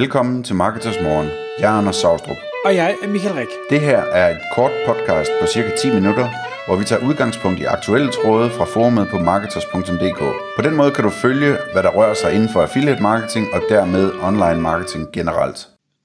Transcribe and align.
Velkommen 0.00 0.42
til 0.42 0.56
Marketers 0.56 1.00
Morgen. 1.02 1.28
Jeg 1.60 1.68
er 1.72 1.78
Anders 1.78 1.96
Saustrup. 1.96 2.36
Og 2.64 2.74
jeg 2.74 2.96
er 3.02 3.08
Michael 3.08 3.34
Rik. 3.34 3.52
Det 3.70 3.80
her 3.80 4.00
er 4.20 4.26
et 4.34 4.42
kort 4.54 4.70
podcast 4.86 5.30
på 5.40 5.46
cirka 5.46 5.70
10 5.76 5.94
minutter, 5.98 6.26
hvor 6.66 6.76
vi 6.76 6.84
tager 6.84 7.08
udgangspunkt 7.08 7.60
i 7.60 7.64
aktuelle 7.64 8.10
tråde 8.12 8.50
fra 8.50 8.64
forumet 8.64 9.06
på 9.12 9.18
marketers.dk. 9.18 10.20
På 10.56 10.62
den 10.66 10.74
måde 10.76 10.90
kan 10.90 11.04
du 11.04 11.10
følge, 11.10 11.50
hvad 11.72 11.82
der 11.82 11.92
rører 11.98 12.14
sig 12.14 12.34
inden 12.34 12.48
for 12.48 12.60
affiliate 12.62 13.02
marketing 13.02 13.46
og 13.54 13.60
dermed 13.68 14.04
online 14.28 14.60
marketing 14.70 15.02
generelt. 15.12 15.58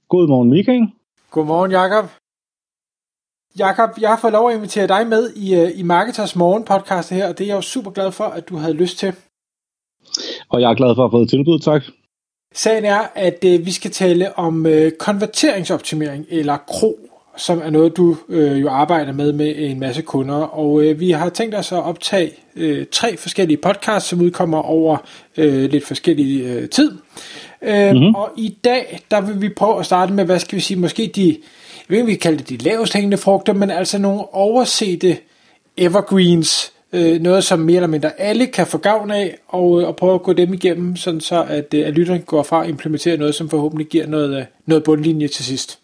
Godmorgen 0.10 0.50
Michael. 0.50 0.88
Godmorgen 1.32 1.72
Jakob. 1.72 2.06
Jakob, 3.64 3.90
jeg 4.02 4.10
har 4.10 4.20
fået 4.24 4.34
lov 4.34 4.50
at 4.50 4.56
invitere 4.56 4.88
dig 4.88 5.08
med 5.08 5.24
i, 5.36 5.56
øh, 5.62 5.80
i 5.80 5.84
Marketers 5.84 6.36
Morgen 6.36 6.64
podcast 6.72 7.10
her, 7.10 7.28
og 7.30 7.38
det 7.38 7.44
er 7.44 7.48
jeg 7.48 7.56
jo 7.56 7.62
super 7.62 7.92
glad 7.92 8.12
for, 8.12 8.28
at 8.38 8.50
du 8.50 8.56
havde 8.58 8.74
lyst 8.74 8.98
til. 8.98 9.14
Og 10.50 10.62
jeg 10.62 10.72
er 10.72 10.76
glad 10.76 10.96
for 10.96 11.04
at 11.04 11.10
have 11.10 11.18
fået 11.18 11.30
tilbud, 11.30 11.60
tak. 11.60 11.84
Sagen 12.54 12.86
er, 12.86 13.02
at 13.16 13.46
øh, 13.46 13.66
vi 13.66 13.72
skal 13.72 13.92
tale 13.92 14.38
om 14.38 14.66
øh, 14.66 14.92
konverteringsoptimering, 14.92 16.26
eller 16.30 16.58
KRO, 16.58 17.00
som 17.38 17.62
er 17.64 17.70
noget, 17.70 17.98
du 17.98 18.18
øh, 18.30 18.62
jo 18.62 18.70
arbejder 18.70 19.12
med 19.12 19.34
med 19.34 19.54
en 19.58 19.80
masse 19.80 20.02
kunder. 20.02 20.36
Og 20.36 20.84
øh, 20.84 21.00
vi 21.00 21.12
har 21.12 21.30
tænkt 21.30 21.56
os 21.56 21.72
at 21.72 21.84
optage 21.84 22.32
øh, 22.56 22.86
tre 22.92 23.18
forskellige 23.18 23.58
podcasts, 23.58 24.10
som 24.10 24.22
udkommer 24.22 24.58
over 24.58 24.98
øh, 25.38 25.72
lidt 25.72 25.86
forskellig 25.86 26.44
øh, 26.46 26.70
tid. 26.70 26.92
Øh, 27.62 27.92
mm-hmm. 27.92 28.16
Og 28.16 28.32
i 28.38 28.58
dag, 28.64 29.00
der 29.12 29.22
vil 29.22 29.42
vi 29.42 29.50
prøve 29.50 29.80
at 29.80 29.86
starte 29.86 30.14
med, 30.14 30.26
hvad 30.26 30.40
skal 30.40 30.56
vi 30.56 30.62
sige, 30.62 30.80
måske 30.80 31.12
de, 31.16 31.28
jeg 31.28 31.38
ved 31.90 31.98
ikke, 31.98 32.06
vi 32.06 32.14
kan 32.14 32.20
kalde 32.20 32.38
det 32.38 32.50
de 32.50 32.58
lavest 32.58 32.94
hængende 32.94 33.18
frugter, 33.18 33.54
men 33.54 33.72
altså 33.72 33.98
nogle 33.98 34.34
oversete 34.34 35.18
evergreens, 35.78 36.74
øh, 36.94 37.22
noget, 37.22 37.44
som 37.44 37.60
mere 37.60 37.76
eller 37.76 37.88
mindre 37.88 38.20
alle 38.20 38.48
kan 38.48 38.68
få 38.68 38.78
gavn 38.78 39.12
af, 39.12 39.38
og, 39.48 39.82
øh, 39.82 39.88
og 39.88 39.96
prøve 39.96 40.14
at 40.14 40.24
gå 40.24 40.34
dem 40.34 40.54
igennem, 40.54 40.96
sådan 40.96 41.22
så 41.22 41.44
at, 41.44 41.74
øh, 41.74 41.88
at 41.88 41.94
lytteren 41.94 42.22
går 42.22 42.44
fra 42.44 42.64
at 42.64 42.70
implementere 42.70 43.18
noget, 43.18 43.36
som 43.36 43.50
forhåbentlig 43.50 43.88
giver 43.88 44.08
noget, 44.08 44.38
øh, 44.38 44.46
noget 44.66 44.84
bundlinje 44.84 45.28
til 45.28 45.46
sidst. 45.46 45.80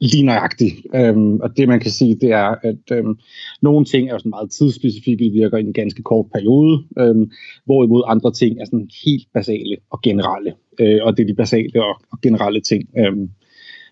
Lige 0.00 0.22
nøjagtigt. 0.22 0.74
Øhm, 0.94 1.40
og 1.40 1.56
det 1.56 1.68
man 1.68 1.80
kan 1.80 1.90
sige, 1.90 2.14
det 2.14 2.30
er, 2.30 2.54
at 2.62 2.92
øhm, 2.92 3.18
nogle 3.62 3.84
ting 3.84 4.08
er 4.08 4.12
jo 4.12 4.18
sådan 4.18 4.30
meget 4.30 4.50
tidsspecifikke, 4.50 5.24
det 5.24 5.32
virker 5.32 5.58
i 5.58 5.60
en 5.60 5.72
ganske 5.72 6.02
kort 6.02 6.26
periode, 6.34 6.84
øhm, 6.98 7.30
hvorimod 7.64 8.02
andre 8.06 8.32
ting 8.32 8.60
er 8.60 8.64
sådan 8.64 8.88
helt 9.04 9.28
basale 9.34 9.76
og 9.90 10.02
generelle. 10.02 10.54
Øh, 10.80 10.98
og 11.02 11.16
det 11.16 11.22
er 11.22 11.26
de 11.26 11.34
basale 11.34 11.84
og, 11.84 11.94
og 12.12 12.20
generelle 12.22 12.60
ting, 12.60 12.88
øhm, 12.98 13.30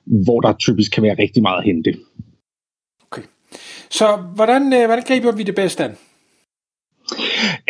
hvor 0.05 0.41
der 0.41 0.53
typisk 0.59 0.93
kan 0.93 1.03
være 1.03 1.19
rigtig 1.19 1.43
meget 1.43 1.59
at 1.59 1.65
hente. 1.65 1.95
Så 3.91 4.07
hvordan, 4.35 4.63
øh, 4.73 4.87
hvordan 4.87 5.05
griber 5.09 5.33
vi 5.33 5.43
det 5.43 5.55
bedst 5.55 5.81
an? 5.81 5.91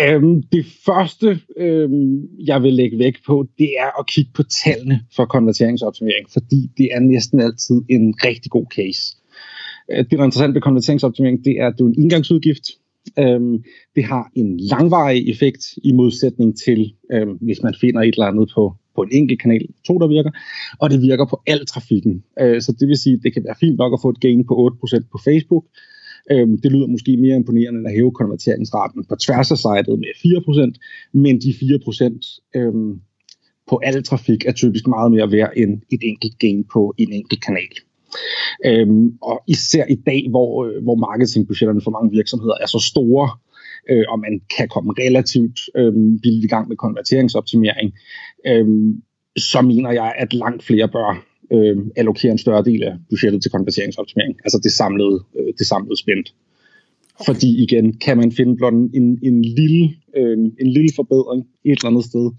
Øhm, 0.00 0.42
det 0.42 0.66
første, 0.86 1.40
øhm, 1.56 2.28
jeg 2.46 2.62
vil 2.62 2.72
lægge 2.72 2.98
væk 2.98 3.14
på, 3.26 3.46
det 3.58 3.70
er 3.78 4.00
at 4.00 4.06
kigge 4.06 4.30
på 4.34 4.42
tallene 4.42 5.00
for 5.16 5.24
konverteringsoptimering, 5.24 6.30
fordi 6.32 6.70
det 6.78 6.88
er 6.92 7.00
næsten 7.00 7.40
altid 7.40 7.82
en 7.88 8.14
rigtig 8.24 8.50
god 8.50 8.66
case. 8.76 9.16
Øh, 9.90 9.98
det, 9.98 10.10
der 10.10 10.18
er 10.18 10.24
interessant 10.24 10.54
ved 10.54 10.60
konverteringsoptimering, 10.60 11.44
det 11.44 11.60
er, 11.60 11.66
at 11.66 11.74
det 11.78 11.84
er 11.84 11.88
en 11.88 12.02
indgangsudgift. 12.02 12.62
Øhm, 13.18 13.64
det 13.96 14.04
har 14.04 14.30
en 14.34 14.60
langvarig 14.60 15.30
effekt 15.30 15.64
i 15.84 15.92
modsætning 15.92 16.58
til, 16.64 16.94
øhm, 17.12 17.32
hvis 17.40 17.62
man 17.62 17.74
finder 17.80 18.00
et 18.00 18.14
eller 18.14 18.26
andet 18.26 18.50
på, 18.54 18.74
på 18.94 19.02
en 19.02 19.08
enkelt 19.12 19.40
kanal, 19.42 19.66
to 19.86 19.98
der 19.98 20.08
virker, 20.08 20.30
og 20.80 20.90
det 20.90 21.02
virker 21.02 21.26
på 21.26 21.42
al 21.46 21.66
trafikken. 21.66 22.24
Øh, 22.40 22.62
så 22.62 22.72
det 22.80 22.88
vil 22.88 22.96
sige, 22.96 23.14
at 23.14 23.22
det 23.22 23.32
kan 23.32 23.44
være 23.44 23.60
fint 23.60 23.78
nok 23.78 23.92
at 23.92 23.98
få 24.02 24.08
et 24.08 24.20
gain 24.20 24.46
på 24.46 24.70
8% 24.84 25.08
på 25.12 25.18
Facebook, 25.24 25.64
Øhm, 26.30 26.60
det 26.60 26.72
lyder 26.72 26.86
måske 26.86 27.16
mere 27.16 27.36
imponerende 27.36 27.78
end 27.78 27.88
at 27.88 27.94
hæve 27.94 28.12
konverteringsraten 28.12 29.04
på 29.08 29.16
tværs 29.16 29.50
af 29.50 29.58
sitet 29.58 29.98
med 29.98 30.12
4%, 30.16 31.12
men 31.12 31.40
de 31.40 31.50
4% 31.50 32.50
øhm, 32.56 33.00
på 33.70 33.80
al 33.82 34.02
trafik 34.02 34.44
er 34.46 34.52
typisk 34.52 34.86
meget 34.86 35.12
mere 35.12 35.32
værd 35.32 35.52
end 35.56 35.80
et 35.92 36.00
enkelt 36.02 36.38
gain 36.38 36.64
på 36.72 36.94
en 36.98 37.12
enkelt 37.12 37.44
kanal. 37.44 37.74
Øhm, 38.66 39.18
og 39.22 39.42
især 39.48 39.84
i 39.84 39.94
dag, 39.94 40.26
hvor, 40.30 40.64
øh, 40.64 40.82
hvor 40.82 40.94
marketingbudgetterne 40.94 41.80
for 41.80 41.90
mange 41.90 42.10
virksomheder 42.10 42.54
er 42.60 42.66
så 42.66 42.78
store, 42.90 43.28
øh, 43.90 44.04
og 44.08 44.18
man 44.18 44.40
kan 44.56 44.68
komme 44.68 44.92
relativt 44.98 45.60
øh, 45.76 45.92
billigt 46.22 46.44
i 46.44 46.48
gang 46.48 46.68
med 46.68 46.76
konverteringsoptimering, 46.76 47.94
øh, 48.46 48.66
så 49.36 49.60
mener 49.62 49.90
jeg, 49.90 50.14
at 50.18 50.34
langt 50.34 50.62
flere 50.62 50.88
bør 50.88 51.26
øh, 51.52 51.76
allokere 51.96 52.32
en 52.32 52.38
større 52.38 52.64
del 52.64 52.82
af 52.82 52.94
budgettet 53.10 53.42
til 53.42 53.50
konverteringsoptimering, 53.50 54.36
altså 54.44 54.60
det 54.62 54.72
samlede, 54.72 55.20
øh, 55.38 55.52
det 55.58 55.66
samlede 55.66 55.96
spændt. 55.96 56.34
Okay. 57.18 57.32
Fordi 57.32 57.62
igen, 57.62 57.92
kan 57.92 58.16
man 58.16 58.32
finde 58.32 58.56
blot 58.56 58.72
en, 58.72 59.18
en, 59.22 59.42
lille, 59.42 59.94
øh, 60.16 60.38
en 60.38 60.70
lille 60.76 60.90
forbedring 60.96 61.46
et 61.64 61.70
eller 61.70 61.90
andet 61.90 62.04
sted, 62.04 62.30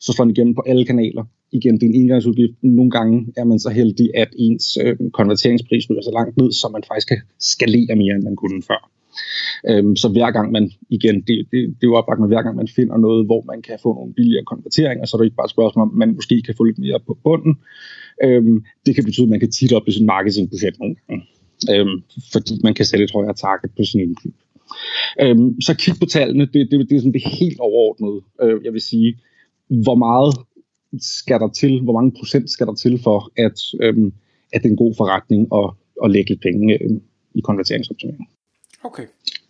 så 0.00 0.12
slår 0.12 0.24
den 0.24 0.34
igennem 0.36 0.54
på 0.54 0.62
alle 0.66 0.84
kanaler. 0.84 1.24
Igen, 1.52 1.74
det 1.74 1.82
er 1.82 1.88
en 1.88 1.94
indgangsudgift. 1.94 2.52
Nogle 2.62 2.90
gange 2.90 3.26
er 3.36 3.44
man 3.44 3.58
så 3.58 3.70
heldig, 3.70 4.10
at 4.14 4.28
ens 4.38 4.78
øh, 4.84 4.96
konverteringspris 5.12 5.90
ryger 5.90 6.02
så 6.02 6.10
langt 6.14 6.36
ned, 6.36 6.52
så 6.52 6.68
man 6.72 6.82
faktisk 6.88 7.08
kan 7.08 7.20
skalere 7.38 7.96
mere, 7.96 8.14
end 8.14 8.22
man 8.22 8.36
kunne 8.36 8.62
før. 8.62 8.90
Øhm, 9.68 9.96
så 9.96 10.08
hver 10.08 10.30
gang 10.30 10.52
man, 10.52 10.70
igen, 10.90 11.16
det, 11.28 11.36
det, 11.50 11.60
det 11.76 11.82
er 11.82 11.90
jo 11.92 11.94
oplagt, 11.94 12.28
hver 12.28 12.42
gang 12.42 12.56
man 12.56 12.68
finder 12.68 12.96
noget, 12.96 13.26
hvor 13.26 13.42
man 13.46 13.62
kan 13.62 13.78
få 13.82 13.94
nogle 13.94 14.12
billigere 14.14 14.44
konverteringer, 14.44 15.04
så 15.06 15.16
er 15.16 15.18
det 15.18 15.26
ikke 15.26 15.36
bare 15.36 15.50
et 15.50 15.56
spørgsmål 15.56 15.82
om, 15.82 15.94
man 15.94 16.14
måske 16.14 16.42
kan 16.42 16.54
få 16.56 16.64
lidt 16.64 16.78
mere 16.78 17.00
på 17.06 17.18
bunden, 17.24 17.54
Øhm, 18.22 18.64
det 18.86 18.94
kan 18.94 19.04
betyde, 19.04 19.24
at 19.24 19.30
man 19.30 19.40
kan 19.40 19.48
i 19.86 19.92
sin 19.92 20.06
marketingbudget 20.06 20.78
nogle 20.78 20.96
gange, 21.08 21.24
øhm, 21.70 22.02
fordi 22.32 22.54
man 22.62 22.74
kan 22.74 22.84
sætte 22.84 23.04
et 23.04 23.12
højere 23.12 23.34
target 23.34 23.70
på 23.76 23.84
sin 23.84 24.00
indkøb. 24.00 24.34
Øhm, 25.20 25.60
så 25.60 25.74
kig 25.76 25.94
på 26.00 26.06
tallene, 26.06 26.46
det, 26.46 26.70
det, 26.70 26.90
det 26.90 26.96
er 26.96 27.00
sådan 27.00 27.12
det 27.12 27.22
helt 27.40 27.60
overordnede, 27.60 28.20
øh, 28.42 28.64
jeg 28.64 28.72
vil 28.72 28.80
sige. 28.80 29.18
Hvor 29.68 29.94
meget 29.94 30.34
skal 30.98 31.40
der 31.40 31.48
til, 31.48 31.82
hvor 31.82 31.92
mange 31.92 32.12
procent 32.18 32.50
skal 32.50 32.66
der 32.66 32.74
til 32.74 32.98
for, 32.98 33.32
at, 33.36 33.58
øhm, 33.82 34.12
at 34.52 34.62
det 34.62 34.68
er 34.68 34.70
en 34.70 34.76
god 34.76 34.94
forretning 34.96 35.48
at, 35.54 35.70
at 36.04 36.10
lægge 36.10 36.36
penge 36.36 36.82
øh, 36.82 37.00
i 37.34 37.40
konverteringsoptimering. 37.40 38.28
Okay. 38.84 39.06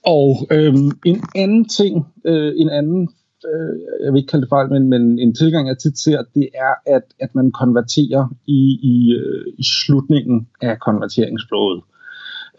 Og 0.06 0.48
øhm, 0.50 0.90
en 1.06 1.22
anden 1.34 1.68
ting, 1.68 2.06
øh, 2.24 2.52
en 2.56 2.68
anden 2.68 3.08
øh, 3.52 3.74
jeg 4.04 4.12
vil 4.12 4.20
ikke 4.20 4.30
kalde 4.30 4.44
det 4.44 4.54
fejl, 4.56 4.68
men, 4.70 4.88
men 4.88 5.18
en 5.18 5.34
tilgang, 5.34 5.68
jeg 5.68 5.78
tit 5.78 5.98
ser, 5.98 6.18
det 6.34 6.48
er, 6.54 6.74
at, 6.96 7.02
at 7.20 7.34
man 7.34 7.52
konverterer 7.52 8.34
i, 8.46 8.62
i, 8.92 8.96
øh, 9.20 9.44
i 9.58 9.64
slutningen 9.64 10.48
af 10.62 10.80
konverteringsflowet. 10.80 11.82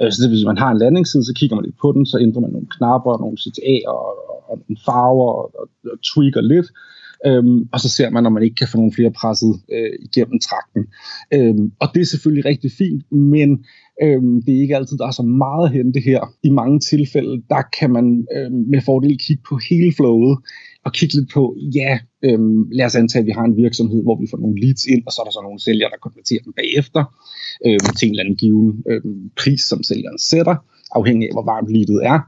Øh, 0.01 0.11
så 0.11 0.17
det 0.21 0.29
vil 0.29 0.37
sige, 0.37 0.47
at 0.47 0.53
man 0.53 0.63
har 0.63 0.71
en 0.71 0.77
landingsside, 0.77 1.25
så 1.25 1.33
kigger 1.39 1.55
man 1.55 1.65
lidt 1.65 1.81
på 1.81 1.91
den, 1.91 2.05
så 2.05 2.17
ændrer 2.19 2.41
man 2.41 2.51
nogle 2.51 2.73
knapper, 2.77 3.17
nogle 3.17 3.37
CTA 3.43 3.77
og, 3.87 4.05
og, 4.29 4.37
og 4.49 4.55
nogle 4.57 4.79
farver 4.85 5.31
og, 5.39 5.47
og, 5.59 5.67
og 5.93 5.97
tweaker 6.09 6.41
lidt. 6.41 6.67
Øhm, 7.25 7.69
og 7.73 7.79
så 7.79 7.89
ser 7.89 8.09
man, 8.09 8.25
om 8.25 8.33
man 8.33 8.43
ikke 8.43 8.55
kan 8.55 8.67
få 8.67 8.77
nogle 8.77 8.93
flere 8.93 9.11
presset 9.11 9.53
øh, 9.75 9.93
igennem 10.07 10.39
trakten. 10.39 10.83
Øhm, 11.33 11.71
og 11.79 11.87
det 11.93 12.01
er 12.01 12.05
selvfølgelig 12.05 12.45
rigtig 12.45 12.71
fint, 12.77 13.11
men 13.11 13.49
øhm, 14.03 14.41
det 14.41 14.55
er 14.55 14.61
ikke 14.61 14.75
altid, 14.75 14.97
der 14.97 15.07
er 15.07 15.11
så 15.11 15.23
meget 15.23 15.65
at 15.65 15.73
hente 15.73 15.99
her. 15.99 16.33
I 16.43 16.49
mange 16.49 16.79
tilfælde, 16.79 17.43
der 17.49 17.61
kan 17.79 17.89
man 17.91 18.27
øhm, 18.35 18.63
med 18.71 18.81
fordel 18.85 19.17
kigge 19.17 19.43
på 19.49 19.59
hele 19.69 19.93
flowet, 19.97 20.37
og 20.85 20.93
kigge 20.93 21.15
lidt 21.15 21.29
på, 21.33 21.55
ja, 21.79 21.99
øhm, 22.23 22.69
lad 22.71 22.85
os 22.85 22.95
antage, 22.95 23.21
at 23.21 23.25
vi 23.25 23.31
har 23.31 23.43
en 23.43 23.57
virksomhed, 23.57 24.03
hvor 24.03 24.17
vi 24.21 24.27
får 24.31 24.37
nogle 24.37 24.61
leads 24.61 24.85
ind, 24.85 25.03
og 25.05 25.11
så 25.11 25.21
er 25.21 25.25
der 25.25 25.31
så 25.31 25.41
nogle 25.43 25.59
sælgere, 25.59 25.89
der 25.89 26.05
konverterer 26.07 26.43
dem 26.45 26.53
bagefter 26.53 27.01
øhm, 27.65 27.87
til 27.97 28.05
en 28.07 28.13
eller 28.13 28.23
anden 28.23 28.41
given 28.43 28.83
øhm, 28.89 29.29
pris, 29.41 29.61
som 29.61 29.83
sælgeren 29.83 30.19
sætter, 30.19 30.55
afhængig 30.99 31.27
af, 31.27 31.33
hvor 31.35 31.45
varmt 31.51 31.69
leadet 31.75 32.05
er 32.13 32.19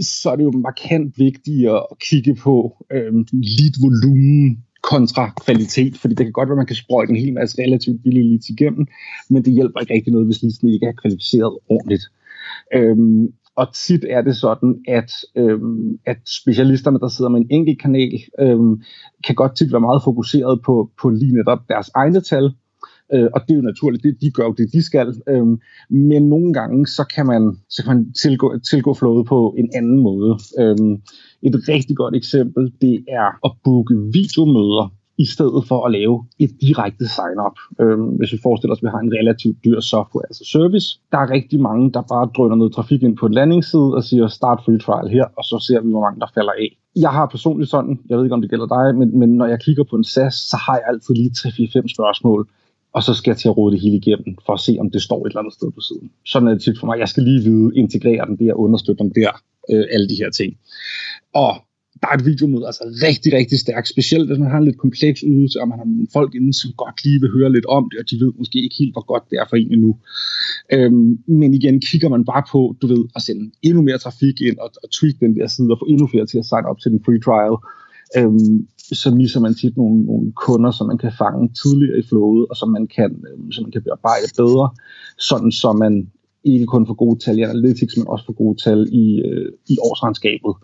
så 0.00 0.30
er 0.30 0.36
det 0.36 0.44
jo 0.44 0.50
markant 0.50 1.18
vigtigere 1.18 1.86
at 1.90 1.98
kigge 1.98 2.34
på 2.34 2.86
øhm, 2.92 3.26
lead-volumen 3.32 4.58
kontra 4.82 5.32
kvalitet, 5.44 5.96
fordi 5.98 6.14
det 6.14 6.26
kan 6.26 6.32
godt 6.32 6.48
være, 6.48 6.54
at 6.54 6.62
man 6.64 6.66
kan 6.66 6.76
sprøjte 6.76 7.10
en 7.10 7.16
hel 7.16 7.32
masse 7.32 7.62
relativt 7.62 8.02
billige 8.02 8.28
leads 8.28 8.48
igennem, 8.48 8.86
men 9.30 9.44
det 9.44 9.52
hjælper 9.52 9.80
ikke 9.80 9.94
rigtig 9.94 10.12
noget, 10.12 10.26
hvis 10.26 10.42
leadsene 10.42 10.74
ikke 10.74 10.86
er 10.86 11.00
kvalificeret 11.02 11.58
ordentligt. 11.68 12.04
Øhm, 12.74 13.28
og 13.56 13.74
tit 13.74 14.04
er 14.10 14.22
det 14.22 14.36
sådan, 14.36 14.82
at, 14.88 15.10
øhm, 15.36 15.98
at 16.06 16.16
specialisterne, 16.42 17.00
der 17.00 17.08
sidder 17.08 17.30
med 17.30 17.40
en 17.40 17.46
enkelt 17.50 17.80
kanal, 17.80 18.20
øhm, 18.40 18.82
kan 19.26 19.34
godt 19.34 19.56
tit 19.56 19.72
være 19.72 19.80
meget 19.80 20.02
fokuseret 20.04 20.60
på, 20.66 20.90
på 21.02 21.08
lige 21.10 21.34
netop 21.34 21.58
deres 21.68 21.90
egne 21.94 22.20
tal, 22.20 22.44
øh, 23.14 23.28
og 23.34 23.40
det 23.42 23.50
er 23.50 23.56
jo 23.56 23.62
naturligt, 23.62 24.02
det, 24.02 24.16
de 24.20 24.30
gør 24.30 24.44
jo 24.44 24.52
det, 24.52 24.72
de 24.72 24.82
skal, 24.82 25.14
øh, 25.28 25.46
men 25.90 26.28
nogle 26.28 26.52
gange, 26.52 26.86
så 26.86 27.04
kan 27.14 27.26
man, 27.26 27.56
så 27.68 27.82
kan 27.84 27.96
man 27.96 28.12
tilgå, 28.22 28.58
tilgå 28.70 28.94
flowet 28.94 29.26
på 29.26 29.54
en 29.58 29.70
anden 29.74 30.00
måde. 30.00 30.38
Øh, 30.60 30.76
et 31.42 31.54
rigtig 31.68 31.96
godt 31.96 32.16
eksempel, 32.16 32.72
det 32.80 33.04
er 33.08 33.46
at 33.46 33.52
booke 33.64 33.94
videomøder, 34.12 34.94
i 35.18 35.26
stedet 35.26 35.62
for 35.68 35.86
at 35.86 35.92
lave 35.92 36.24
et 36.38 36.50
direkte 36.60 37.08
sign-up. 37.08 37.56
Øhm, 37.80 38.08
hvis 38.18 38.32
vi 38.32 38.38
forestiller 38.42 38.74
os, 38.74 38.78
at 38.78 38.82
vi 38.82 38.88
har 38.94 38.98
en 38.98 39.12
relativt 39.20 39.56
dyr 39.64 39.80
software, 39.80 40.26
altså 40.30 40.44
service, 40.44 40.86
der 41.12 41.18
er 41.18 41.30
rigtig 41.30 41.60
mange, 41.60 41.92
der 41.92 42.02
bare 42.02 42.30
drøner 42.36 42.56
noget 42.56 42.72
trafik 42.72 43.02
ind 43.02 43.16
på 43.16 43.26
en 43.26 43.34
landingsside 43.34 43.94
og 43.94 44.04
siger 44.04 44.28
start 44.28 44.60
free 44.64 44.78
trial 44.78 45.08
her, 45.16 45.24
og 45.38 45.44
så 45.44 45.64
ser 45.66 45.80
vi, 45.80 45.90
hvor 45.90 46.00
mange 46.00 46.20
der 46.20 46.26
falder 46.34 46.52
af. 46.52 46.68
Jeg 46.96 47.10
har 47.10 47.26
personligt 47.26 47.70
sådan, 47.70 48.00
jeg 48.08 48.16
ved 48.16 48.24
ikke, 48.24 48.34
om 48.34 48.40
det 48.40 48.50
gælder 48.50 48.66
dig, 48.66 48.98
men, 48.98 49.18
men 49.18 49.28
når 49.36 49.46
jeg 49.46 49.60
kigger 49.60 49.84
på 49.90 49.96
en 49.96 50.04
SaaS, 50.04 50.34
så 50.34 50.56
har 50.56 50.74
jeg 50.74 50.84
altid 50.88 51.14
lige 51.14 51.30
3-4-5 51.38 51.94
spørgsmål, 51.94 52.48
og 52.92 53.02
så 53.02 53.14
skal 53.14 53.30
jeg 53.30 53.38
til 53.38 53.48
at 53.48 53.56
rode 53.56 53.72
det 53.72 53.80
hele 53.80 53.96
igennem, 53.96 54.36
for 54.46 54.52
at 54.52 54.60
se, 54.60 54.76
om 54.80 54.90
det 54.90 55.02
står 55.02 55.26
et 55.26 55.30
eller 55.30 55.40
andet 55.40 55.54
sted 55.54 55.70
på 55.70 55.80
siden. 55.80 56.10
Sådan 56.26 56.48
er 56.48 56.52
det 56.52 56.62
tit 56.62 56.78
for 56.80 56.86
mig. 56.86 56.98
Jeg 56.98 57.08
skal 57.08 57.22
lige 57.22 57.42
vide, 57.42 57.76
integrere 57.76 58.26
den 58.26 58.36
der, 58.36 58.54
understøtte 58.54 59.04
den 59.04 59.12
der, 59.14 59.30
øh, 59.70 59.84
alle 59.92 60.08
de 60.08 60.14
her 60.14 60.30
ting. 60.30 60.56
Og 61.34 61.52
der 62.02 62.08
et 62.08 62.26
videomøde 62.26 62.66
altså 62.66 62.84
rigtig, 63.08 63.32
rigtig 63.32 63.58
stærkt, 63.58 63.88
specielt 63.88 64.26
hvis 64.28 64.38
man 64.38 64.50
har 64.50 64.58
en 64.58 64.64
lidt 64.64 64.78
kompleks 64.78 65.20
ydelse, 65.20 65.60
og 65.60 65.68
man 65.68 65.78
har 65.78 65.84
nogle 65.84 66.06
folk 66.12 66.34
inden, 66.34 66.52
som 66.52 66.70
godt 66.82 67.04
lige 67.04 67.20
vil 67.20 67.30
høre 67.30 67.52
lidt 67.52 67.66
om 67.66 67.84
det, 67.90 67.98
og 68.00 68.10
de 68.10 68.20
ved 68.22 68.32
måske 68.38 68.58
ikke 68.64 68.76
helt, 68.78 68.94
hvor 68.94 69.06
godt 69.12 69.24
det 69.30 69.36
er 69.40 69.46
for 69.48 69.56
en 69.56 69.72
endnu. 69.72 69.96
Øhm, 70.72 71.18
men 71.40 71.54
igen, 71.54 71.80
kigger 71.80 72.08
man 72.08 72.24
bare 72.24 72.44
på, 72.52 72.76
du 72.82 72.86
ved, 72.86 73.04
at 73.16 73.22
sende 73.22 73.50
endnu 73.62 73.82
mere 73.82 73.98
trafik 73.98 74.40
ind, 74.40 74.58
og, 74.58 74.70
og 74.82 74.88
tweak 74.90 75.16
den 75.20 75.36
der 75.36 75.46
side, 75.46 75.70
og 75.72 75.78
få 75.78 75.86
endnu 75.88 76.06
flere 76.06 76.26
til 76.26 76.38
at 76.38 76.46
sign 76.50 76.64
op 76.70 76.78
til 76.80 76.90
den 76.92 77.04
free 77.04 77.20
trial, 77.26 77.56
øhm, 78.18 78.66
så 79.02 79.08
misser 79.20 79.40
man 79.40 79.54
tit 79.54 79.76
nogle, 79.76 80.04
nogle 80.10 80.32
kunder, 80.46 80.70
som 80.70 80.86
man 80.86 80.98
kan 80.98 81.12
fange 81.18 81.42
tidligere 81.62 81.98
i 81.98 82.08
flowet, 82.10 82.46
og 82.50 82.56
som 82.56 82.68
man 82.76 82.86
kan, 82.96 83.10
øhm, 83.28 83.52
som 83.52 83.64
man 83.64 83.72
kan 83.72 83.82
bearbejde 83.82 84.28
bedre, 84.36 84.66
sådan 85.18 85.52
så 85.52 85.72
man 85.72 85.94
ikke 86.44 86.66
kun 86.66 86.86
får 86.86 86.94
gode 86.94 87.18
tal 87.18 87.38
i 87.38 87.42
analytics, 87.42 87.96
men 87.96 88.08
også 88.08 88.24
får 88.26 88.32
gode 88.42 88.56
tal 88.64 88.80
i, 88.92 89.04
øh, 89.28 89.52
i 89.68 89.76
årsregnskabet 89.88 90.54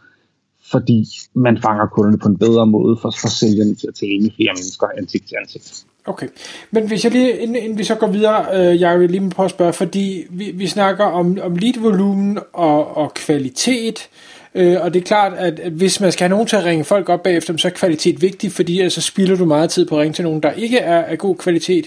fordi 0.71 1.09
man 1.35 1.59
fanger 1.63 1.87
kunderne 1.87 2.19
på 2.19 2.29
en 2.29 2.39
bedre 2.39 2.67
måde 2.67 2.99
for, 3.03 3.11
for 3.21 3.29
sælgerne 3.29 3.75
til 3.75 3.87
at 3.87 3.95
tale 3.95 4.21
med 4.21 4.31
flere 4.37 4.53
mennesker 4.57 4.87
ansigt 4.99 5.29
til 5.29 5.37
ansigt. 5.43 5.85
Okay, 6.07 6.29
men 6.71 6.87
hvis 6.87 7.05
jeg 7.05 7.13
lige, 7.13 7.39
inden, 7.39 7.57
inden 7.57 7.79
vi 7.79 7.85
så 7.85 7.95
går 7.95 8.07
videre, 8.07 8.47
øh, 8.55 8.81
jeg 8.81 9.01
vil 9.01 9.11
lige 9.11 9.31
prøve 9.31 9.45
at 9.45 9.51
spørge, 9.51 9.73
fordi 9.73 10.25
vi, 10.31 10.51
vi 10.55 10.67
snakker 10.67 11.05
om, 11.05 11.39
om 11.43 11.57
lead-volumen 11.57 12.39
og, 12.53 12.97
og 12.97 13.15
kvalitet, 13.15 14.09
øh, 14.55 14.77
og 14.81 14.95
det 14.95 15.01
er 15.01 15.05
klart, 15.05 15.33
at, 15.33 15.61
at 15.61 15.73
hvis 15.73 16.01
man 16.01 16.13
skal 16.13 16.25
have 16.25 16.31
nogen 16.31 16.47
til 16.47 16.57
at 16.57 16.65
ringe 16.65 16.85
folk 16.85 17.09
op 17.09 17.23
bagefter, 17.23 17.57
så 17.57 17.69
er 17.69 17.73
kvalitet 17.73 18.23
vigtig, 18.23 18.53
fordi 18.53 18.79
ellers 18.79 18.93
så 18.93 19.01
spilder 19.01 19.37
du 19.37 19.45
meget 19.45 19.71
tid 19.71 19.87
på 19.87 19.97
at 19.97 20.01
ringe 20.01 20.15
til 20.15 20.25
nogen, 20.25 20.43
der 20.43 20.53
ikke 20.53 20.79
er 20.79 21.03
af 21.03 21.19
god 21.19 21.37
kvalitet. 21.37 21.87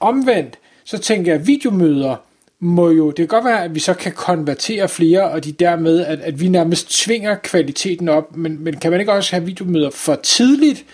Omvendt, 0.00 0.58
så 0.84 0.98
tænker 0.98 1.32
jeg, 1.32 1.40
at 1.40 1.46
videomøder, 1.46 2.16
må 2.60 2.90
jo, 2.90 3.06
det 3.06 3.16
kan 3.16 3.26
godt 3.26 3.44
være, 3.44 3.64
at 3.64 3.74
vi 3.74 3.80
så 3.80 3.94
kan 3.94 4.12
konvertere 4.12 4.88
flere, 4.88 5.30
og 5.30 5.44
de 5.44 5.52
dermed, 5.52 6.00
at, 6.00 6.20
at 6.20 6.40
vi 6.40 6.48
nærmest 6.48 7.04
tvinger 7.04 7.34
kvaliteten 7.34 8.08
op, 8.08 8.36
men, 8.36 8.64
men 8.64 8.76
kan 8.76 8.90
man 8.90 9.00
ikke 9.00 9.12
også 9.12 9.36
have 9.36 9.46
videomøder 9.46 9.90
for 9.90 10.14
tidligt, 10.14 10.84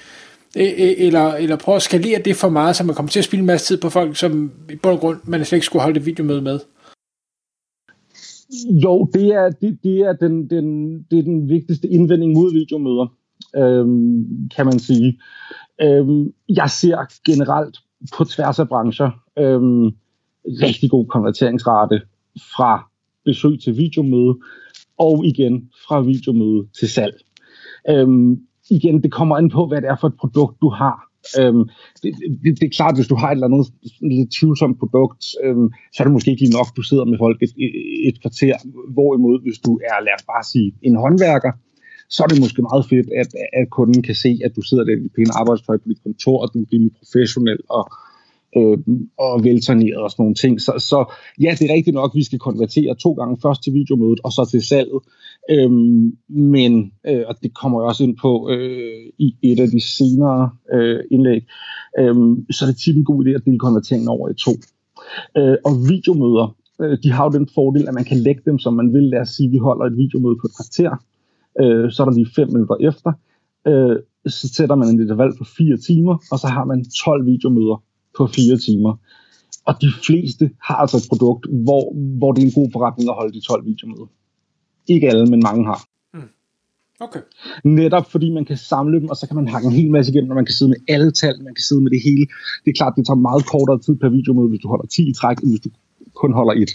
e, 0.56 0.64
e, 0.64 0.98
eller, 0.98 1.34
eller 1.34 1.56
prøve 1.56 1.76
at 1.76 1.82
skalere 1.82 2.22
det 2.24 2.36
for 2.36 2.48
meget, 2.48 2.76
så 2.76 2.84
man 2.84 2.94
kommer 2.94 3.10
til 3.10 3.18
at 3.18 3.24
spille 3.24 3.40
en 3.40 3.46
masse 3.46 3.66
tid 3.66 3.80
på 3.80 3.90
folk, 3.90 4.16
som 4.16 4.52
i 4.70 4.76
bund 4.76 4.94
og 4.94 5.00
grund, 5.00 5.18
man 5.24 5.44
slet 5.44 5.56
ikke 5.56 5.66
skulle 5.66 5.82
holde 5.82 5.98
det 5.98 6.06
videomøde 6.06 6.42
med? 6.42 6.60
Jo, 8.84 9.08
det 9.14 9.26
er, 9.26 9.50
det, 9.50 9.78
det 9.82 10.00
er, 10.00 10.12
den, 10.12 10.50
den, 10.50 10.98
det 11.10 11.18
er 11.18 11.22
den 11.22 11.48
vigtigste 11.48 11.88
indvending 11.88 12.32
mod 12.32 12.52
videomøder, 12.52 13.06
øhm, 13.56 14.48
kan 14.56 14.66
man 14.66 14.78
sige. 14.78 15.20
Øhm, 15.82 16.32
jeg 16.48 16.70
ser 16.70 16.98
generelt 17.26 17.76
på 18.16 18.24
tværs 18.24 18.58
af 18.58 18.68
brancher, 18.68 19.10
øhm, 19.38 19.90
rigtig 20.62 20.90
god 20.90 21.06
konverteringsrate 21.06 22.00
fra 22.56 22.90
besøg 23.24 23.60
til 23.60 23.76
videomøde, 23.76 24.34
og 24.98 25.26
igen 25.26 25.70
fra 25.88 26.00
videomøde 26.00 26.66
til 26.78 26.88
salg. 26.88 27.16
Øhm, 27.90 28.40
igen, 28.70 29.02
det 29.02 29.12
kommer 29.12 29.36
an 29.36 29.50
på, 29.50 29.66
hvad 29.66 29.80
det 29.82 29.88
er 29.88 29.96
for 30.00 30.08
et 30.08 30.20
produkt, 30.20 30.60
du 30.60 30.68
har. 30.68 30.96
Øhm, 31.40 31.64
det, 32.02 32.10
det, 32.42 32.60
det 32.60 32.66
er 32.66 32.76
klart, 32.78 32.96
hvis 32.96 33.10
du 33.12 33.16
har 33.20 33.28
et 33.28 33.36
eller 33.36 33.46
andet 33.46 33.66
lidt 34.00 34.30
tvivlsomt 34.38 34.78
produkt, 34.78 35.22
øhm, 35.44 35.68
så 35.92 35.96
er 35.98 36.04
det 36.04 36.12
måske 36.12 36.30
ikke 36.30 36.42
lige 36.42 36.56
nok, 36.58 36.68
du 36.76 36.82
sidder 36.82 37.04
med 37.04 37.18
folk 37.18 37.38
et, 37.42 37.52
et 38.08 38.16
kvarter. 38.22 38.54
Hvorimod, 38.96 39.36
hvis 39.44 39.58
du 39.66 39.72
er, 39.90 39.96
lad 40.06 40.14
os 40.18 40.26
bare 40.32 40.44
sige, 40.52 40.68
en 40.82 40.96
håndværker, 40.96 41.52
så 42.14 42.18
er 42.24 42.28
det 42.28 42.40
måske 42.44 42.62
meget 42.70 42.84
fedt, 42.92 43.08
at, 43.20 43.30
at 43.60 43.66
kunden 43.70 44.02
kan 44.02 44.14
se, 44.14 44.30
at 44.44 44.52
du 44.56 44.62
sidder 44.68 44.84
der 44.84 44.96
i 45.06 45.08
pæne 45.16 45.32
arbejdstøj 45.40 45.76
på 45.78 45.86
dit 45.88 46.02
kontor, 46.02 46.36
og 46.42 46.48
du 46.54 46.58
er 46.62 46.66
rimelig 46.72 46.92
professionel, 47.00 47.58
og, 47.76 47.84
øh, 48.56 48.78
og 49.18 49.44
velturneret 49.44 50.02
og 50.02 50.10
sådan 50.10 50.22
nogle 50.22 50.34
ting. 50.34 50.60
Så, 50.60 50.72
så 50.78 50.98
ja, 51.40 51.50
det 51.58 51.70
er 51.70 51.74
rigtigt 51.74 51.94
nok, 51.94 52.10
at 52.10 52.18
vi 52.18 52.24
skal 52.24 52.38
konvertere 52.38 52.94
to 52.94 53.12
gange, 53.12 53.38
først 53.42 53.62
til 53.62 53.72
videomødet 53.72 54.20
og 54.24 54.32
så 54.32 54.48
til 54.50 54.62
salget. 54.62 55.00
Øhm, 55.50 56.16
men, 56.28 56.92
øh, 57.06 57.24
og 57.28 57.34
det 57.42 57.54
kommer 57.54 57.80
jeg 57.80 57.88
også 57.88 58.04
ind 58.04 58.16
på 58.16 58.50
øh, 58.50 59.12
i 59.18 59.34
et 59.42 59.60
af 59.60 59.68
de 59.68 59.80
senere 59.96 60.50
øh, 60.74 61.00
indlæg, 61.10 61.42
øh, 61.98 62.14
så 62.50 62.64
er 62.64 62.68
det 62.70 62.78
tit 62.78 62.96
en 62.96 63.04
god 63.04 63.24
idé 63.24 63.30
at 63.30 63.44
dele 63.44 63.58
konverteringen 63.58 64.08
over 64.08 64.28
i 64.28 64.34
to. 64.34 64.52
Øh, 65.38 65.56
og 65.64 65.72
videomøder, 65.88 66.56
øh, 66.82 66.98
de 67.02 67.12
har 67.12 67.24
jo 67.24 67.38
den 67.38 67.48
fordel, 67.54 67.88
at 67.88 67.94
man 67.94 68.04
kan 68.04 68.16
lægge 68.16 68.42
dem, 68.44 68.58
som 68.58 68.74
man 68.74 68.92
vil. 68.92 69.02
Lad 69.02 69.20
os 69.20 69.28
sige, 69.28 69.46
at 69.46 69.52
vi 69.52 69.58
holder 69.58 69.84
et 69.86 69.96
videomøde 69.96 70.36
på 70.40 70.46
et 70.46 70.56
kvarter, 70.56 70.92
øh, 71.60 71.92
så 71.92 72.02
er 72.02 72.06
der 72.08 72.14
lige 72.14 72.34
fem 72.36 72.48
minutter 72.52 72.76
efter, 72.90 73.12
øh, 73.68 73.96
så 74.26 74.48
sætter 74.48 74.74
man 74.74 74.88
en 74.88 75.00
interval 75.00 75.32
på 75.38 75.44
fire 75.58 75.76
timer, 75.76 76.16
og 76.32 76.38
så 76.38 76.46
har 76.46 76.64
man 76.64 76.84
12 77.04 77.26
videomøder 77.26 77.82
på 78.16 78.26
fire 78.26 78.56
timer. 78.66 78.92
Og 79.66 79.74
de 79.82 79.90
fleste 80.06 80.50
har 80.62 80.76
altså 80.82 80.96
et 80.96 81.06
produkt, 81.08 81.46
hvor, 81.64 81.82
hvor 82.18 82.32
det 82.32 82.42
er 82.42 82.46
en 82.46 82.58
god 82.60 82.68
forretning 82.72 83.08
at 83.10 83.14
holde 83.14 83.32
de 83.32 83.40
12 83.40 83.66
videomøder. 83.66 84.08
Ikke 84.88 85.08
alle, 85.08 85.26
men 85.26 85.40
mange 85.48 85.64
har. 85.64 85.80
Mm. 86.14 86.30
Okay. 87.00 87.20
Netop 87.64 88.10
fordi 88.10 88.30
man 88.30 88.44
kan 88.44 88.56
samle 88.56 89.00
dem, 89.00 89.08
og 89.08 89.16
så 89.16 89.26
kan 89.26 89.36
man 89.36 89.48
hakke 89.48 89.66
en 89.66 89.72
hel 89.72 89.90
masse 89.90 90.12
igennem, 90.12 90.30
og 90.30 90.36
man 90.36 90.44
kan 90.44 90.54
sidde 90.54 90.68
med 90.68 90.80
alle 90.88 91.10
tal, 91.12 91.34
man 91.42 91.54
kan 91.54 91.62
sidde 91.62 91.82
med 91.82 91.90
det 91.90 92.00
hele. 92.04 92.26
Det 92.64 92.70
er 92.70 92.76
klart, 92.80 92.92
det 92.96 93.06
tager 93.06 93.26
meget 93.28 93.46
kortere 93.46 93.78
tid 93.78 93.96
per 93.96 94.08
videomøde, 94.08 94.48
hvis 94.48 94.60
du 94.60 94.68
holder 94.68 94.86
10 94.86 95.08
i 95.10 95.12
træk, 95.12 95.38
end 95.38 95.50
hvis 95.50 95.60
du 95.60 95.70
kun 96.14 96.32
holder 96.32 96.52
et. 96.62 96.70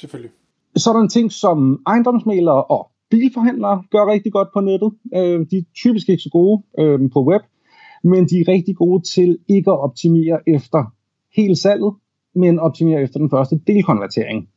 Selvfølgelig. 0.00 0.30
Så 0.76 0.90
er 0.90 0.94
der 0.94 1.00
en 1.00 1.08
ting, 1.08 1.32
som 1.32 1.82
ejendomsmalere 1.86 2.64
og 2.64 2.90
bilforhandlere 3.10 3.82
gør 3.90 4.12
rigtig 4.12 4.32
godt 4.32 4.48
på 4.54 4.60
nettet. 4.60 4.90
Øh, 5.14 5.46
de 5.50 5.56
er 5.58 5.62
typisk 5.74 6.08
ikke 6.08 6.22
så 6.22 6.30
gode 6.30 6.62
øh, 6.78 7.10
på 7.12 7.20
web, 7.30 7.42
men 8.04 8.28
de 8.28 8.40
er 8.40 8.48
rigtig 8.48 8.76
gode 8.76 9.02
til 9.04 9.38
ikke 9.48 9.70
at 9.70 9.80
optimere 9.80 10.38
efter 10.46 10.92
hele 11.36 11.56
salget, 11.56 11.92
men 12.34 12.58
optimere 12.58 13.02
efter 13.02 13.18
den 13.18 13.30
første 13.30 13.60
delkonvertering. 13.66 14.48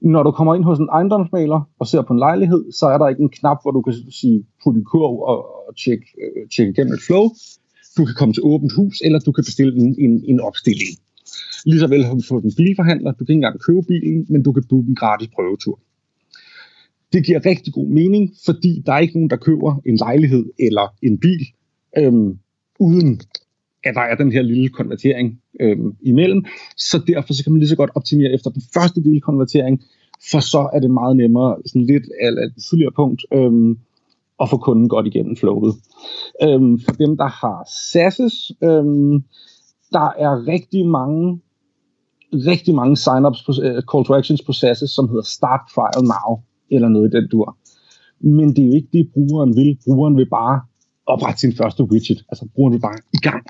Når 0.00 0.22
du 0.22 0.30
kommer 0.30 0.54
ind 0.54 0.64
hos 0.64 0.78
en 0.78 0.88
ejendomsmaler 0.92 1.60
og 1.78 1.86
ser 1.86 2.02
på 2.02 2.12
en 2.12 2.18
lejlighed, 2.18 2.72
så 2.72 2.86
er 2.86 2.98
der 2.98 3.08
ikke 3.08 3.22
en 3.22 3.28
knap, 3.28 3.58
hvor 3.62 3.70
du 3.70 3.82
kan 3.82 3.94
sige, 4.10 4.46
putte 4.64 4.80
i 4.80 4.82
kurv 4.82 5.18
og, 5.30 5.38
tjekke, 5.76 6.06
øh, 6.22 6.48
tjek 6.48 6.68
igennem 6.68 6.94
et 6.94 7.02
flow. 7.06 7.24
Du 7.96 8.04
kan 8.04 8.14
komme 8.18 8.34
til 8.34 8.42
åbent 8.44 8.72
hus, 8.72 9.00
eller 9.04 9.18
du 9.18 9.32
kan 9.32 9.44
bestille 9.44 9.72
en, 9.82 9.96
en, 9.98 10.24
en 10.28 10.40
opstilling. 10.40 10.90
Ligeså 11.66 11.86
vel 11.86 12.04
har 12.04 12.14
du 12.14 12.22
fået 12.28 12.44
en 12.44 12.52
bilforhandler, 12.56 13.10
du 13.12 13.24
kan 13.24 13.32
ikke 13.32 13.42
engang 13.42 13.60
købe 13.60 13.82
bilen, 13.88 14.26
men 14.28 14.42
du 14.42 14.52
kan 14.52 14.64
booke 14.68 14.88
en 14.88 14.94
gratis 14.94 15.28
prøvetur. 15.34 15.80
Det 17.12 17.26
giver 17.26 17.46
rigtig 17.46 17.72
god 17.72 17.86
mening, 17.86 18.32
fordi 18.44 18.82
der 18.86 18.92
er 18.92 18.98
ikke 18.98 19.14
nogen, 19.14 19.30
der 19.30 19.36
køber 19.36 19.80
en 19.86 19.96
lejlighed 19.96 20.44
eller 20.58 20.94
en 21.02 21.18
bil, 21.18 21.42
øhm, 21.98 22.38
uden 22.80 23.20
at 23.84 23.94
der 23.94 24.00
er 24.00 24.14
den 24.14 24.32
her 24.32 24.42
lille 24.42 24.68
konvertering 24.68 25.40
øh, 25.60 25.76
imellem. 26.02 26.44
Så 26.76 27.02
derfor 27.06 27.32
så 27.32 27.44
kan 27.44 27.52
man 27.52 27.60
lige 27.60 27.68
så 27.68 27.76
godt 27.76 27.90
optimere 27.94 28.32
efter 28.32 28.50
den 28.50 28.62
første 28.74 29.00
lille 29.00 29.20
konvertering, 29.20 29.82
for 30.30 30.40
så 30.40 30.70
er 30.74 30.80
det 30.80 30.90
meget 30.90 31.16
nemmere, 31.16 31.56
sådan 31.66 31.86
lidt 31.86 32.04
af 32.22 32.28
et 32.28 32.54
tidligere 32.68 32.92
punkt, 32.96 33.22
øh, 33.34 33.76
at 34.42 34.50
få 34.50 34.56
kunden 34.56 34.88
godt 34.88 35.06
igennem 35.06 35.36
flowet. 35.36 35.74
Øh, 36.42 36.60
for 36.84 36.92
dem, 36.92 37.16
der 37.16 37.28
har 37.28 37.58
SAS's, 37.88 38.36
øh, 38.62 38.84
der 39.92 40.08
er 40.24 40.48
rigtig 40.48 40.86
mange 40.86 41.40
rigtig 42.34 42.74
mange 42.74 42.96
sign-ups 42.96 43.42
på, 43.46 43.52
uh, 43.52 43.82
call 43.90 44.04
to 44.04 44.14
actions 44.14 44.42
på 44.42 44.52
som 44.52 45.08
hedder 45.08 45.22
Start 45.36 45.60
Trial 45.74 46.04
Now, 46.14 46.30
eller 46.70 46.88
noget 46.88 47.14
i 47.14 47.16
den 47.16 47.28
dur. 47.28 47.56
Men 48.20 48.48
det 48.48 48.62
er 48.62 48.66
jo 48.66 48.74
ikke 48.74 48.88
det, 48.92 49.10
brugeren 49.12 49.56
vil. 49.56 49.78
Brugeren 49.84 50.16
vil 50.16 50.28
bare 50.28 50.60
oprette 51.06 51.40
sin 51.40 51.56
første 51.56 51.82
widget. 51.82 52.24
Altså 52.28 52.48
bruger 52.54 52.70
du 52.70 52.78
bare 52.78 52.98
i 53.12 53.16
gang. 53.16 53.46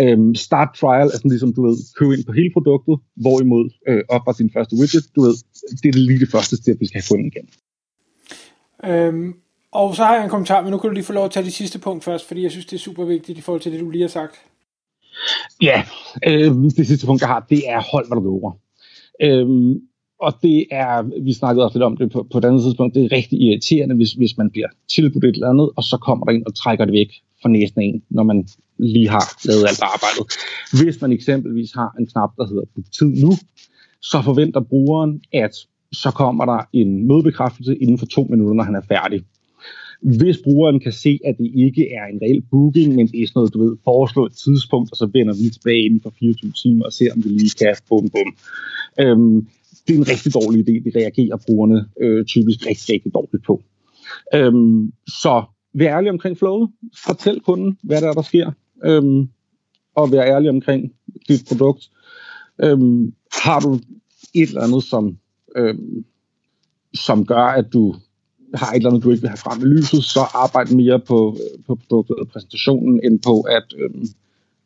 Øhm, 0.00 0.34
start 0.34 0.68
trial 0.80 1.06
er 1.06 1.16
sådan 1.16 1.30
ligesom, 1.30 1.54
du 1.54 1.66
ved, 1.66 1.76
købe 1.98 2.14
ind 2.14 2.24
på 2.24 2.32
hele 2.32 2.50
produktet, 2.52 2.98
hvorimod 3.16 3.70
øh, 3.88 4.02
oprette 4.08 4.36
sin 4.36 4.50
første 4.52 4.76
widget, 4.76 5.04
du 5.16 5.20
ved, 5.20 5.34
det 5.82 5.88
er 5.88 5.98
lige 5.98 6.20
det 6.20 6.30
første 6.30 6.56
step, 6.56 6.80
vi 6.80 6.86
skal 6.86 7.00
have 7.00 7.08
fundet 7.08 7.26
igen. 7.32 7.48
Øhm, 8.84 9.34
og 9.72 9.96
så 9.96 10.04
har 10.04 10.14
jeg 10.14 10.24
en 10.24 10.30
kommentar, 10.30 10.62
men 10.62 10.70
nu 10.70 10.78
kan 10.78 10.88
du 10.88 10.94
lige 10.94 11.04
få 11.04 11.12
lov 11.12 11.24
at 11.24 11.30
tage 11.30 11.44
det 11.44 11.52
sidste 11.52 11.78
punkt 11.78 12.04
først, 12.04 12.26
fordi 12.26 12.42
jeg 12.42 12.50
synes, 12.50 12.66
det 12.66 12.76
er 12.76 12.80
super 12.80 13.04
vigtigt 13.04 13.38
i 13.38 13.40
forhold 13.40 13.60
til 13.60 13.72
det, 13.72 13.80
du 13.80 13.90
lige 13.90 14.02
har 14.02 14.08
sagt. 14.08 14.34
Ja, 15.62 15.82
øh, 16.26 16.50
det 16.76 16.86
sidste 16.86 17.06
punkt, 17.06 17.20
jeg 17.20 17.28
har, 17.28 17.46
det 17.50 17.68
er 17.68 17.80
hold, 17.92 18.06
hvad 18.08 18.16
du 18.16 18.22
lover. 18.22 18.52
Øhm, 19.22 19.80
og 20.22 20.32
det 20.42 20.66
er, 20.70 21.22
vi 21.22 21.32
snakkede 21.32 21.64
også 21.64 21.78
lidt 21.78 21.84
om 21.84 21.96
det 21.96 22.12
på, 22.12 22.26
på 22.32 22.38
et 22.38 22.44
andet 22.44 22.62
tidspunkt, 22.62 22.94
det 22.94 23.04
er 23.04 23.12
rigtig 23.12 23.40
irriterende, 23.40 23.94
hvis, 23.94 24.12
hvis 24.12 24.36
man 24.38 24.50
bliver 24.50 24.68
tilbudt 24.94 25.24
et 25.24 25.34
eller 25.34 25.48
andet, 25.48 25.70
og 25.76 25.82
så 25.84 25.96
kommer 25.96 26.26
der 26.26 26.32
en 26.32 26.46
og 26.46 26.54
trækker 26.54 26.84
det 26.84 26.92
væk 26.92 27.10
fra 27.42 27.48
næsten 27.48 27.82
en, 27.82 28.02
når 28.10 28.22
man 28.22 28.48
lige 28.78 29.08
har 29.08 29.24
lavet 29.48 29.64
alt 29.68 29.82
arbejdet. 29.82 30.24
Hvis 30.82 31.00
man 31.00 31.12
eksempelvis 31.12 31.72
har 31.72 31.94
en 31.98 32.06
knap, 32.06 32.30
der 32.36 32.46
hedder 32.46 32.64
book 32.74 32.84
tid 32.98 33.10
nu, 33.24 33.32
så 34.02 34.22
forventer 34.22 34.60
brugeren, 34.60 35.20
at 35.32 35.54
så 35.92 36.10
kommer 36.10 36.44
der 36.44 36.60
en 36.72 37.08
mødebekræftelse 37.08 37.76
inden 37.76 37.98
for 37.98 38.06
to 38.06 38.26
minutter, 38.30 38.54
når 38.54 38.64
han 38.64 38.74
er 38.74 38.86
færdig. 38.88 39.24
Hvis 40.02 40.38
brugeren 40.44 40.80
kan 40.80 40.92
se, 40.92 41.18
at 41.24 41.34
det 41.38 41.50
ikke 41.54 41.92
er 41.92 42.04
en 42.12 42.18
reel 42.22 42.42
booking, 42.50 42.94
men 42.94 43.06
det 43.06 43.22
er 43.22 43.26
sådan 43.26 43.38
noget, 43.38 43.54
du 43.54 43.64
ved, 43.64 43.76
foreslå 43.84 44.26
et 44.26 44.32
tidspunkt, 44.32 44.90
og 44.90 44.96
så 44.96 45.06
vender 45.12 45.34
vi 45.34 45.50
tilbage 45.50 45.84
inden 45.84 46.00
for 46.02 46.12
24 46.18 46.52
timer 46.62 46.84
og 46.84 46.92
ser, 46.92 47.12
om 47.12 47.24
vi 47.24 47.28
lige 47.28 47.54
kan 47.58 47.76
bum 47.88 48.08
bum. 48.08 48.30
Øhm, 49.00 49.48
det 49.86 49.94
er 49.94 49.98
en 49.98 50.08
rigtig 50.08 50.34
dårlig 50.34 50.60
idé. 50.60 50.84
Det 50.84 50.96
reagerer 50.96 51.36
brugerne 51.46 51.88
øh, 52.00 52.24
typisk 52.24 52.66
rigtig, 52.66 52.94
rigtig 52.94 53.14
dårligt 53.14 53.44
på. 53.44 53.62
Øhm, 54.34 54.92
så 55.06 55.44
vær 55.74 55.96
ærlig 55.96 56.10
omkring 56.10 56.38
flowet. 56.38 56.70
Fortæl 57.04 57.40
kunden, 57.40 57.78
hvad 57.82 58.00
der 58.00 58.08
er, 58.08 58.12
der 58.12 58.22
sker. 58.22 58.52
Øhm, 58.84 59.28
og 59.94 60.12
vær 60.12 60.22
ærlig 60.22 60.50
omkring 60.50 60.92
dit 61.28 61.44
produkt. 61.48 61.90
Øhm, 62.62 63.14
har 63.44 63.60
du 63.60 63.74
et 64.34 64.48
eller 64.48 64.62
andet, 64.62 64.84
som, 64.84 65.18
øhm, 65.56 66.04
som 66.94 67.26
gør, 67.26 67.44
at 67.44 67.72
du 67.72 67.94
har 68.54 68.72
et 68.72 68.76
eller 68.76 68.90
andet, 68.90 69.04
du 69.04 69.10
ikke 69.10 69.20
vil 69.20 69.28
have 69.28 69.36
frem 69.36 69.60
i 69.62 69.64
lyset, 69.64 70.04
så 70.04 70.20
arbejd 70.20 70.74
mere 70.74 71.00
på, 71.00 71.36
øh, 71.40 71.64
på 71.66 71.74
produktet 71.74 72.16
og 72.16 72.28
præsentationen, 72.28 73.00
end 73.04 73.20
på 73.20 73.40
at, 73.40 73.64
øhm, 73.78 74.06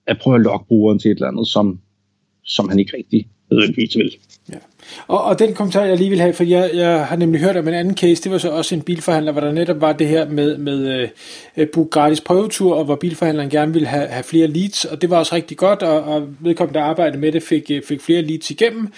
at 0.07 0.19
prøve 0.23 0.37
at 0.37 0.43
lokke 0.43 0.67
brugeren 0.67 0.99
til 0.99 1.11
et 1.11 1.15
eller 1.15 1.29
andet, 1.29 1.49
som, 1.49 1.81
som 2.43 2.69
han 2.69 2.79
ikke 2.79 2.97
rigtig 2.97 3.29
nødvendigvis 3.55 3.97
vil. 3.97 4.17
Ja. 4.53 4.59
Og, 5.07 5.25
og 5.25 5.39
den 5.39 5.55
kommentar, 5.55 5.85
jeg 5.85 5.99
lige 5.99 6.11
vil 6.11 6.21
have, 6.21 6.33
for 6.33 6.45
jeg, 6.45 6.71
jeg 6.75 7.07
har 7.07 7.17
nemlig 7.17 7.41
hørt 7.41 7.57
om 7.57 7.69
en 7.69 7.75
anden 7.75 7.97
case, 7.97 8.23
det 8.23 8.33
var 8.33 8.39
så 8.39 8.51
også 8.51 8.75
en 8.75 8.83
bilforhandler, 8.83 9.33
hvor 9.33 9.41
der 9.41 9.53
netop 9.53 9.81
var 9.81 9.93
det 9.93 10.09
her 10.09 10.29
med, 10.29 10.59
med 10.59 11.09
uh, 11.57 11.65
book 11.73 11.91
gratis 11.91 12.21
prøvetur, 12.21 12.75
og 12.75 12.85
hvor 12.85 12.97
bilforhandleren 12.97 13.51
gerne 13.51 13.73
ville 13.73 13.89
have, 13.89 14.07
have 14.07 14.25
flere 14.25 14.47
leads, 14.47 14.85
og 14.85 15.03
det 15.03 15.11
var 15.11 15.19
også 15.19 15.35
rigtig 15.35 15.57
godt, 15.57 15.83
og, 15.83 16.03
og 16.03 16.29
vedkommende, 16.41 16.79
der 16.79 16.85
arbejdede 16.85 17.19
med 17.19 17.33
det, 17.33 17.43
fik, 17.43 17.71
øh, 17.71 17.83
fik 17.83 18.01
flere 18.01 18.23
leads 18.23 18.51
igennem, 18.51 18.89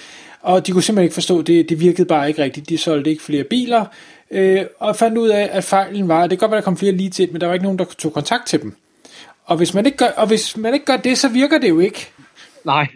og 0.41 0.67
de 0.67 0.73
kunne 0.73 0.83
simpelthen 0.83 1.05
ikke 1.05 1.15
forstå, 1.15 1.43
det, 1.43 1.69
det 1.69 1.81
virkede 1.81 2.07
bare 2.07 2.29
ikke 2.29 2.43
rigtigt, 2.43 2.69
de 2.69 2.79
solgte 2.79 3.11
ikke 3.11 3.23
flere 3.23 3.45
biler, 3.45 3.85
uh, 4.31 4.59
og 4.79 4.97
fandt 4.97 5.19
ud 5.19 5.29
af, 5.29 5.49
at 5.53 5.65
fejlen 5.65 6.09
var, 6.09 6.23
at 6.23 6.31
det 6.31 6.39
kan 6.39 6.47
godt 6.47 6.51
være, 6.51 6.61
der 6.61 6.65
kom 6.65 6.77
flere 6.77 6.93
leads 6.93 7.19
ind, 7.19 7.31
men 7.31 7.41
der 7.41 7.47
var 7.47 7.55
ikke 7.55 7.65
nogen, 7.65 7.79
der 7.79 7.85
tog 7.99 8.13
kontakt 8.13 8.47
til 8.47 8.63
dem. 8.63 8.77
Og 9.45 9.57
hvis 9.57 9.75
man 9.75 9.87
ikke 9.87 9.99
gør, 9.99 10.07
og 10.07 10.27
hvis 10.27 10.57
man 10.57 10.75
ikke 10.75 10.87
gør 10.87 10.97
det, 10.97 11.19
så 11.19 11.29
virker 11.29 11.59
det 11.59 11.69
jo 11.69 11.79
ikke. 11.79 12.09
Nej, 12.65 12.87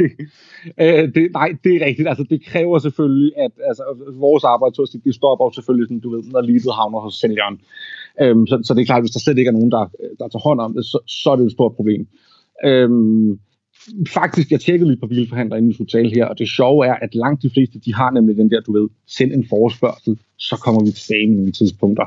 øh, 0.81 1.14
det, 1.14 1.33
nej, 1.33 1.49
det 1.64 1.73
er 1.76 1.87
rigtigt. 1.87 2.09
Altså, 2.09 2.25
det 2.31 2.45
kræver 2.45 2.79
selvfølgelig, 2.79 3.33
at 3.37 3.52
altså, 3.69 3.85
vores 4.14 4.45
arbejde, 4.45 4.75
det 5.05 5.14
stopper 5.14 5.50
selvfølgelig, 5.50 5.88
sådan, 5.88 6.00
du 6.00 6.11
ved, 6.14 6.23
når 6.33 6.40
livet 6.40 6.75
havner 6.75 7.00
hos 7.00 7.14
sælgeren. 7.21 7.61
Øhm, 8.21 8.47
så, 8.47 8.61
så 8.64 8.75
det 8.75 8.81
er 8.81 8.87
klart, 8.87 9.02
hvis 9.02 9.11
der 9.11 9.21
slet 9.21 9.38
ikke 9.38 9.49
er 9.49 9.59
nogen, 9.59 9.71
der, 9.71 9.85
der 10.19 10.29
tager 10.29 10.47
hånd 10.49 10.61
om 10.61 10.75
det, 10.75 10.85
så, 10.85 10.99
så 11.07 11.31
er 11.31 11.37
det 11.37 11.45
et 11.45 11.52
stort 11.52 11.75
problem. 11.76 12.07
Øhm, 12.64 13.38
faktisk, 14.09 14.50
jeg 14.50 14.61
tjekkede 14.61 14.90
lidt 14.90 15.00
på 15.00 15.07
bilforhandler 15.07 15.57
inden 15.57 15.69
vi 15.69 15.75
skulle 15.75 15.90
tale 15.90 16.11
her, 16.11 16.26
og 16.26 16.38
det 16.38 16.49
sjove 16.49 16.87
er, 16.87 16.95
at 16.95 17.14
langt 17.14 17.43
de 17.43 17.50
fleste, 17.50 17.79
de 17.79 17.95
har 17.95 18.11
nemlig 18.11 18.37
den 18.37 18.50
der, 18.50 18.61
du 18.61 18.73
ved, 18.73 18.88
send 19.07 19.33
en 19.33 19.47
forespørgsel, 19.49 20.19
så 20.38 20.57
kommer 20.64 20.85
vi 20.85 20.90
tilbage 20.90 21.26
med 21.26 21.37
nogle 21.37 21.52
tidspunkter. 21.52 22.05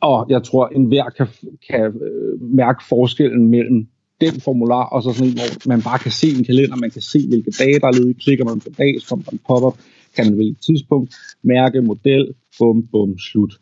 Og 0.00 0.26
jeg 0.28 0.42
tror, 0.42 0.66
enhver 0.66 1.10
kan, 1.16 1.26
kan 1.70 1.84
øh, 1.84 2.42
mærke 2.42 2.84
forskellen 2.88 3.48
mellem 3.48 3.88
den 4.20 4.40
formular, 4.40 4.84
og 4.84 5.02
så 5.02 5.12
sådan 5.12 5.28
en, 5.28 5.38
hvor 5.38 5.68
man 5.68 5.82
bare 5.82 5.98
kan 5.98 6.12
se 6.12 6.28
en 6.38 6.44
kalender, 6.44 6.76
man 6.76 6.90
kan 6.90 7.02
se, 7.02 7.28
hvilke 7.28 7.50
dage 7.50 7.80
der 7.80 7.86
er 7.86 7.92
ledige, 7.92 8.14
klikker 8.14 8.44
man 8.44 8.60
på 8.60 8.68
dag, 8.78 9.00
så 9.00 9.22
der 9.24 9.30
en 9.30 9.40
pop-up, 9.48 9.78
kan 10.16 10.26
man 10.26 10.38
vælge 10.38 10.56
tidspunkt, 10.66 11.14
mærke, 11.42 11.82
model, 11.82 12.34
bum, 12.58 12.86
bum, 12.92 13.18
slut. 13.18 13.52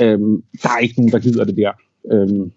Øhm, 0.00 0.42
der 0.62 0.70
er 0.70 0.78
ikke 0.78 0.94
nogen, 0.96 1.12
der 1.12 1.18
gider 1.18 1.44
det 1.44 1.56
der. 1.56 1.72
Øhm, 2.12 2.52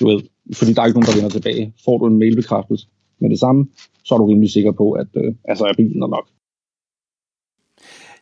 du 0.00 0.08
ved, 0.08 0.20
fordi 0.54 0.72
der 0.72 0.82
er 0.82 0.86
ikke 0.86 1.00
nogen, 1.00 1.10
der 1.10 1.16
vender 1.16 1.30
tilbage. 1.30 1.74
Får 1.84 1.98
du 1.98 2.06
en 2.06 2.18
mailbekræftelse 2.18 2.86
med 3.20 3.30
det 3.30 3.40
samme, 3.40 3.66
så 4.04 4.14
er 4.14 4.18
du 4.18 4.26
rimelig 4.26 4.50
sikker 4.50 4.72
på, 4.72 4.92
at 4.92 5.06
øh, 5.16 5.34
altså 5.44 5.64
er 5.64 5.74
bilen 5.76 6.02
er 6.02 6.06
nok. 6.06 6.28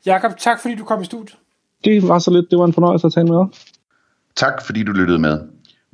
Jakob, 0.06 0.32
tak 0.38 0.60
fordi 0.60 0.74
du 0.74 0.84
kom 0.84 1.02
i 1.02 1.04
studiet. 1.04 1.38
Det 1.84 2.08
var 2.08 2.18
så 2.18 2.30
lidt. 2.30 2.50
Det 2.50 2.58
var 2.58 2.64
en 2.64 2.72
fornøjelse 2.72 3.06
at 3.06 3.12
tale 3.12 3.26
med 3.26 3.36
dig. 3.38 3.46
Tak 4.36 4.66
fordi 4.66 4.82
du 4.82 4.92
lyttede 4.92 5.18
med. 5.18 5.38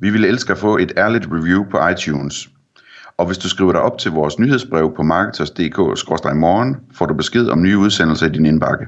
Vi 0.01 0.09
ville 0.09 0.27
elske 0.27 0.51
at 0.51 0.57
få 0.57 0.77
et 0.77 0.93
ærligt 0.97 1.27
review 1.31 1.63
på 1.63 1.87
iTunes. 1.87 2.49
Og 3.17 3.25
hvis 3.25 3.37
du 3.37 3.49
skriver 3.49 3.71
dig 3.71 3.81
op 3.81 3.97
til 3.97 4.11
vores 4.11 4.39
nyhedsbrev 4.39 4.95
på 4.95 5.03
marketers.dk-morgen, 5.03 6.75
får 6.93 7.05
du 7.05 7.13
besked 7.13 7.47
om 7.47 7.61
nye 7.61 7.77
udsendelser 7.77 8.27
i 8.27 8.29
din 8.29 8.45
indbakke. 8.45 8.85